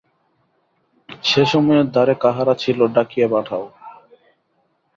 [1.23, 3.65] সে-সময়ে দ্বারে কাহারা ছিল ডাকিয়া পাঠাও।